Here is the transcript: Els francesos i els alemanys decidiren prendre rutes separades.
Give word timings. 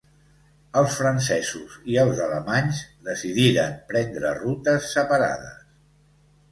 Els 0.79 0.95
francesos 1.01 1.75
i 1.93 1.99
els 2.05 2.21
alemanys 2.29 2.81
decidiren 3.11 3.79
prendre 3.93 4.35
rutes 4.43 4.93
separades. 4.97 5.63